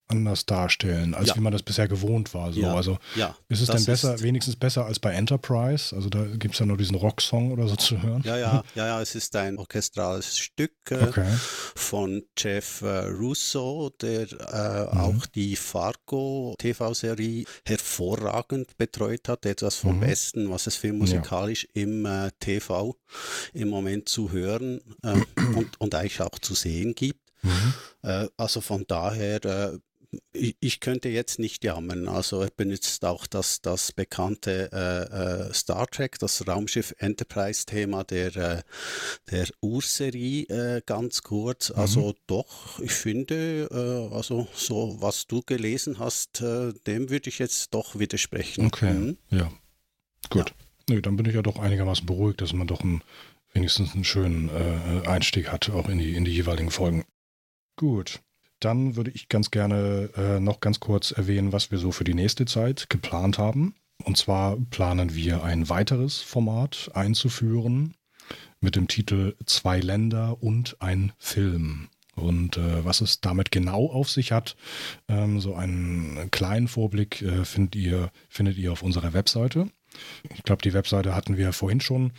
[0.09, 1.37] anders darstellen, als ja.
[1.37, 2.53] wie man das bisher gewohnt war.
[2.53, 2.61] So.
[2.61, 2.75] Ja.
[2.75, 3.37] Also ja.
[3.49, 5.97] ist es denn besser, wenigstens besser als bei Enterprise?
[5.97, 8.23] Also da gibt es ja nur diesen Rocksong oder so zu hören.
[8.25, 11.27] Ja, ja, ja, ja, es ist ein orchestrales Stück äh, okay.
[11.75, 15.01] von Jeff äh, Russo, der äh, mhm.
[15.01, 20.01] auch die Fargo TV-Serie hervorragend betreut hat, etwas vom mhm.
[20.01, 22.95] Besten, was es filmmusikalisch im äh, TV
[23.55, 25.15] im Moment zu hören äh,
[25.57, 27.21] und, und eigentlich auch zu sehen gibt.
[27.43, 27.75] Mhm.
[28.03, 29.79] Äh, also von daher
[30.33, 32.09] ich könnte jetzt nicht jammern.
[32.09, 38.37] Also er benutzt auch das, das bekannte äh, äh, Star Trek, das Raumschiff Enterprise-Thema der,
[38.37, 38.63] äh,
[39.31, 41.71] der Urserie äh, ganz kurz.
[41.71, 41.77] Mhm.
[41.77, 47.39] Also doch, ich finde, äh, also so was du gelesen hast, äh, dem würde ich
[47.39, 48.67] jetzt doch widersprechen.
[48.67, 49.17] Okay, mhm.
[49.31, 49.53] ja,
[50.31, 50.51] gut.
[50.51, 50.57] Ja.
[50.91, 53.03] Nö, dann bin ich ja doch einigermaßen beruhigt, dass man doch ein,
[53.55, 54.51] wenigstens einen schönen
[55.07, 57.07] Einstieg hat, auch in die, in die jeweiligen Folgen.
[57.77, 58.21] Gut.
[58.61, 62.15] Dann würde ich ganz gerne äh, noch ganz kurz erwähnen, was wir so für die
[62.15, 63.75] nächste Zeit geplant haben.
[64.03, 67.95] Und zwar planen wir ein weiteres Format einzuführen
[68.61, 71.89] mit dem Titel Zwei Länder und ein Film.
[72.17, 74.57] Und äh, was es damit genau auf sich hat,
[75.09, 79.69] ähm, so einen kleinen Vorblick äh, findet, ihr, findet ihr auf unserer Webseite.
[80.35, 82.13] Ich glaube, die Webseite hatten wir vorhin schon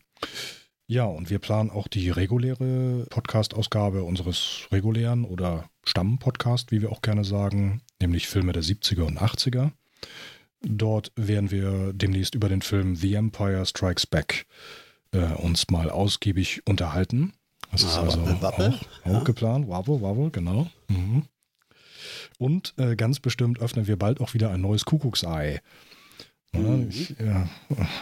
[0.88, 7.04] Ja, und wir planen auch die reguläre Podcast-Ausgabe unseres regulären oder Stamm-Podcast, wie wir auch
[7.04, 9.72] gerne sagen, nämlich Filme der 70er und 80er.
[10.62, 14.48] Dort werden wir demnächst über den Film The Empire Strikes Back
[15.12, 17.34] äh, uns mal ausgiebig unterhalten.
[17.72, 19.24] Das ist ah, also Wappe, auch, auch ja.
[19.24, 19.68] geplant.
[19.68, 20.68] Wabble, wabble, genau.
[20.88, 21.24] Mhm.
[22.40, 25.62] Und äh, ganz bestimmt öffnen wir bald auch wieder ein neues Kuckucksei.
[26.54, 26.90] Ja, mhm.
[26.90, 27.46] Ich äh,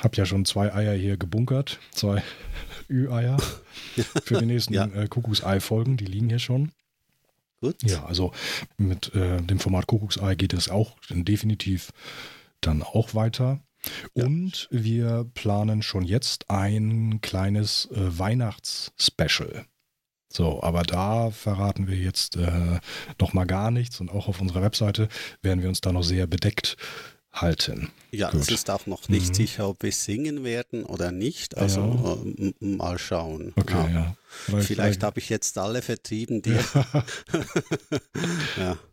[0.02, 2.24] habe ja schon zwei Eier hier gebunkert, zwei
[2.90, 3.38] Ü-Eier
[4.24, 4.86] für die nächsten ja.
[4.86, 6.72] äh, Kuckucksei-Folgen, die liegen hier schon.
[7.60, 7.82] Gut.
[7.82, 8.32] Ja, also
[8.78, 11.92] mit äh, dem Format Kuckucksei geht es auch definitiv
[12.62, 13.60] dann auch weiter.
[14.14, 14.26] Ja.
[14.26, 19.66] Und wir planen schon jetzt ein kleines äh, Weihnachts-Special.
[20.30, 22.80] So, aber da verraten wir jetzt äh,
[23.20, 25.08] noch mal gar nichts und auch auf unserer Webseite
[25.42, 26.78] werden wir uns da noch sehr bedeckt
[27.34, 27.92] halten.
[28.12, 28.42] Ja, Gut.
[28.42, 29.34] es ist auch noch nicht mhm.
[29.34, 31.58] sicher, ob wir singen werden oder nicht.
[31.58, 32.46] Also ja.
[32.48, 33.54] äh, mal schauen.
[33.56, 33.90] Okay, ja.
[33.90, 34.16] ja.
[34.28, 36.58] Vielleicht, vielleicht habe ich jetzt alle vertrieben, die.
[38.58, 38.78] ja.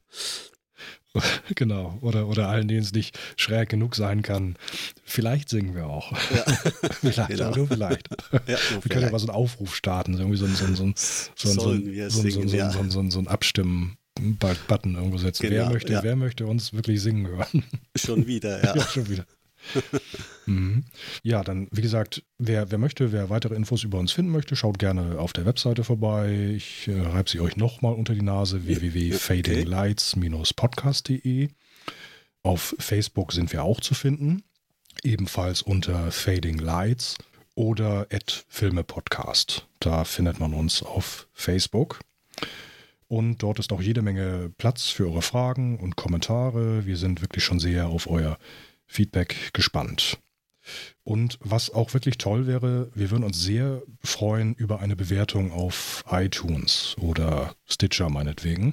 [1.55, 4.57] Genau, oder, oder allen, denen es nicht schräg genug sein kann.
[5.05, 6.12] Vielleicht singen wir auch.
[6.12, 6.44] Ja.
[7.00, 7.55] vielleicht, genau.
[7.55, 8.09] nur vielleicht.
[8.33, 8.90] Ja, nur wir vielleicht.
[8.90, 10.37] können ja mal so einen Aufruf starten, irgendwie
[13.11, 13.96] so ein Abstimmen.
[14.38, 15.42] Button irgendwo setzen.
[15.42, 16.03] Genau, wer, möchte, ja.
[16.05, 17.64] wer möchte uns wirklich singen hören?
[17.96, 18.77] Schon wieder, ja.
[18.77, 19.27] ja schon wieder.
[20.46, 20.85] mhm.
[21.22, 24.79] Ja, dann, wie gesagt, wer, wer möchte, wer weitere Infos über uns finden möchte, schaut
[24.79, 26.53] gerne auf der Webseite vorbei.
[26.57, 31.48] Ich äh, reibe sie euch nochmal unter die Nase: www.fadinglights-podcast.de.
[32.42, 34.42] Auf Facebook sind wir auch zu finden,
[35.03, 37.16] ebenfalls unter Fading Lights
[37.55, 39.66] oder at Filme Podcast.
[39.81, 42.00] Da findet man uns auf Facebook.
[43.09, 46.87] Und dort ist auch jede Menge Platz für eure Fragen und Kommentare.
[46.87, 48.38] Wir sind wirklich schon sehr auf euer
[48.87, 50.18] Feedback gespannt.
[51.03, 56.03] Und was auch wirklich toll wäre, wir würden uns sehr freuen über eine Bewertung auf
[56.11, 58.73] iTunes oder Stitcher meinetwegen.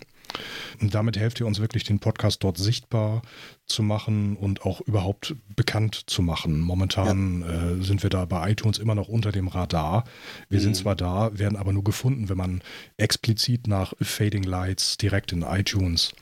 [0.79, 3.21] Und damit helft ihr uns wirklich, den Podcast dort sichtbar
[3.65, 6.61] zu machen und auch überhaupt bekannt zu machen.
[6.61, 7.71] Momentan ja.
[7.71, 10.05] äh, sind wir da bei iTunes immer noch unter dem Radar.
[10.47, 10.63] Wir mhm.
[10.63, 12.61] sind zwar da, werden aber nur gefunden, wenn man
[12.95, 16.13] explizit nach Fading Lights direkt in iTunes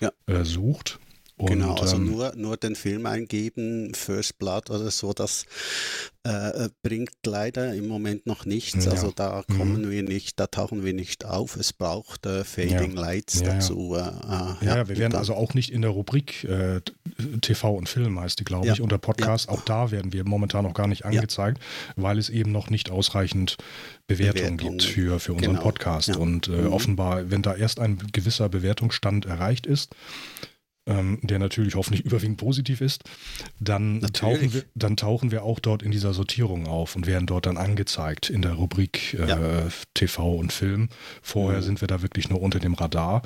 [0.00, 0.10] ja.
[0.26, 0.98] äh, sucht.
[1.38, 5.46] Und, genau, also ähm, nur, nur den Film eingeben, First Blood oder so, das
[6.26, 8.84] äh, äh bringt leider im Moment noch nichts.
[8.84, 8.90] Ja.
[8.90, 9.56] Also da mhm.
[9.56, 9.90] kommen mhm.
[9.90, 11.54] wir nicht, da tauchen wir nicht auf.
[11.54, 13.00] Es braucht äh, Fading ja.
[13.00, 13.94] Lights ja, dazu.
[13.94, 16.80] Äh, äh ja, wir werden also auch nicht in der Rubrik äh,
[17.40, 19.48] TV und Film heißt die, glaube ich, unter Podcast.
[19.48, 21.60] Auch da werden wir momentan noch gar nicht angezeigt,
[21.94, 23.58] weil es eben noch nicht ausreichend
[24.08, 24.78] Bewertungen Bewertung.
[24.78, 25.62] gibt für, für unseren genau.
[25.62, 26.16] Podcast.
[26.16, 26.72] Und mhm.
[26.72, 29.94] offenbar, wenn da erst ein gewisser Bewertungsstand erreicht ist,
[30.88, 33.04] ähm, der natürlich hoffentlich überwiegend positiv ist,
[33.60, 37.46] dann tauchen, wir, dann tauchen wir auch dort in dieser Sortierung auf und werden dort
[37.46, 39.68] dann angezeigt in der Rubrik äh, ja.
[39.94, 40.88] TV und Film.
[41.22, 41.64] Vorher mhm.
[41.64, 43.22] sind wir da wirklich nur unter dem Radar.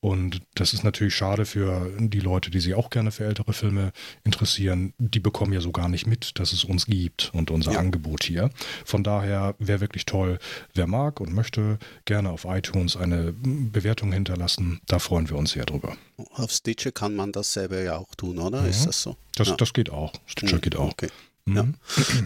[0.00, 3.92] Und das ist natürlich schade für die Leute, die sich auch gerne für ältere Filme
[4.22, 4.94] interessieren.
[4.98, 7.80] Die bekommen ja so gar nicht mit, dass es uns gibt und unser ja.
[7.80, 8.50] Angebot hier.
[8.84, 10.38] Von daher wäre wirklich toll,
[10.72, 14.80] wer mag und möchte gerne auf iTunes eine Bewertung hinterlassen.
[14.86, 15.96] Da freuen wir uns sehr drüber.
[16.34, 18.62] Auf Stitcher kann man das selber ja auch tun, oder?
[18.62, 18.68] Ja.
[18.68, 19.16] Ist das so?
[19.34, 19.56] Das, ja.
[19.56, 20.12] das geht auch.
[20.26, 20.60] Stitcher mhm.
[20.60, 20.92] geht auch.
[20.92, 21.08] Okay.
[21.54, 21.62] Ja.
[21.62, 21.74] Mhm.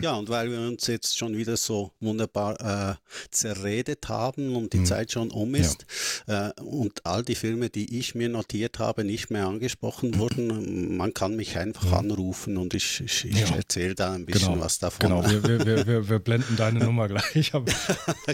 [0.03, 2.95] ja, und weil wir uns jetzt schon wieder so wunderbar äh,
[3.31, 4.87] zerredet haben und die mhm.
[4.87, 5.87] Zeit schon um ist
[6.27, 6.49] ja.
[6.49, 11.15] äh, und all die Filme, die ich mir notiert habe, nicht mehr angesprochen wurden, man
[11.15, 13.57] kann mich einfach anrufen und ich, ich, ich ja.
[13.57, 14.65] erzähle da ein bisschen genau.
[14.65, 15.09] was davon.
[15.09, 17.53] Genau, wir, wir, wir, wir blenden deine Nummer gleich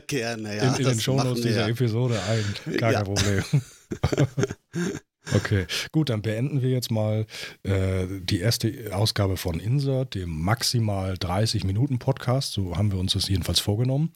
[0.06, 0.74] Gerne, ja.
[0.74, 2.76] In, in den Shownotes dieser Episode ein.
[2.76, 3.44] Gar kein Problem.
[5.38, 7.26] Okay, gut, dann beenden wir jetzt mal
[7.62, 12.52] äh, die erste Ausgabe von Insert, dem maximal 30 Minuten Podcast.
[12.52, 14.14] So haben wir uns das jedenfalls vorgenommen.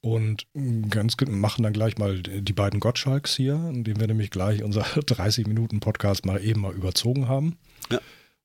[0.00, 0.46] Und
[0.90, 5.46] ganz machen dann gleich mal die beiden Gottschalks hier, indem wir nämlich gleich unser 30
[5.46, 7.56] Minuten Podcast mal eben mal überzogen haben.
[7.90, 8.00] Ja.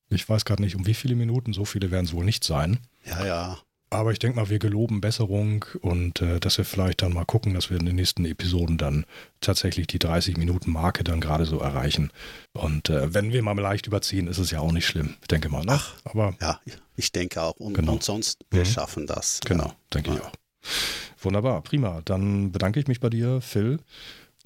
[0.08, 2.78] Ich weiß gerade nicht, um wie viele Minuten, so viele werden es wohl nicht sein.
[3.04, 3.58] Ja, ja.
[3.92, 7.54] Aber ich denke mal, wir geloben Besserung und äh, dass wir vielleicht dann mal gucken,
[7.54, 9.04] dass wir in den nächsten Episoden dann
[9.40, 12.12] tatsächlich die 30 Minuten Marke dann gerade so erreichen.
[12.52, 15.16] Und äh, wenn wir mal leicht überziehen, ist es ja auch nicht schlimm.
[15.22, 15.64] Ich denke mal.
[15.64, 15.72] Ne?
[15.72, 16.60] Ach, aber ja,
[16.94, 17.56] ich denke auch.
[17.56, 17.94] Und, genau.
[17.94, 18.66] und sonst, wir mhm.
[18.66, 19.40] schaffen das.
[19.44, 19.76] Genau, ja.
[19.92, 20.16] denke ja.
[20.16, 20.32] ich auch.
[21.22, 22.00] Wunderbar, prima.
[22.04, 23.80] Dann bedanke ich mich bei dir, Phil,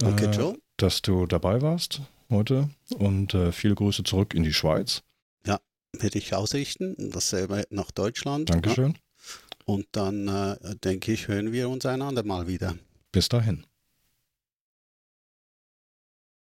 [0.02, 5.02] okay, äh, dass du dabei warst heute und äh, viele Grüße zurück in die Schweiz.
[5.46, 5.60] Ja,
[5.92, 6.96] werde ich ausrichten.
[6.98, 8.48] Dasselbe nach Deutschland.
[8.48, 8.96] Dankeschön.
[9.64, 12.76] Und dann äh, denke ich, hören wir uns einander mal wieder.
[13.12, 13.64] Bis dahin.